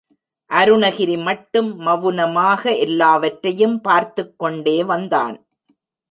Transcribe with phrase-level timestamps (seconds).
[0.49, 5.45] அருணகிரி மட்டும் மவுனமாக எல்லாவற்றையும் பார்த்துக் கொண்டே வந்தான்.